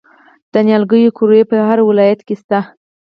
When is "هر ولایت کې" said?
1.67-2.35